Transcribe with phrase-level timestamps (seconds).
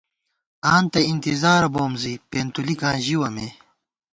[0.71, 3.47] آں تہ انتِظارہ بوم زی، پېنتُلِکاں ژِوَہ مے